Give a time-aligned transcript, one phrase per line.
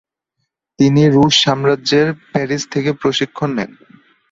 [0.79, 3.71] তিনি রুশ সাম্রাজ্যের প্যারিস থেকে প্রশিক্ষণ নেন।